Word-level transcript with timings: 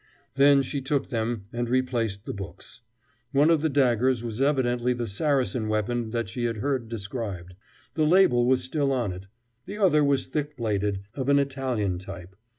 Then 0.33 0.63
she 0.63 0.81
took 0.81 1.09
them, 1.09 1.45
and 1.53 1.69
replaced 1.69 2.25
the 2.25 2.33
books. 2.33 2.81
One 3.33 3.51
of 3.51 3.61
the 3.61 3.69
daggers 3.69 4.23
was 4.23 4.41
evidently 4.41 4.93
the 4.93 5.05
Saracen 5.05 5.67
weapon 5.67 6.09
that 6.09 6.27
she 6.27 6.45
had 6.45 6.57
heard 6.57 6.89
described. 6.89 7.53
The 7.93 8.07
label 8.07 8.47
was 8.47 8.63
still 8.63 8.91
on 8.91 9.11
it; 9.11 9.27
the 9.67 9.77
other 9.77 10.03
was 10.03 10.25
thick 10.25 10.57
bladed, 10.57 11.01
of 11.13 11.29
an 11.29 11.37
Italian 11.37 11.99
type. 11.99 12.35